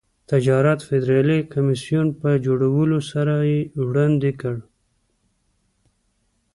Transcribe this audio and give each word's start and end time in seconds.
د 0.03 0.03
تجارت 0.31 0.79
فدرالي 0.87 1.39
کمېسیون 1.53 2.07
په 2.21 2.29
جوړولو 2.45 2.99
سره 3.11 3.33
یې 3.51 3.59
وړاندې 3.87 4.31
کړ. 4.41 4.57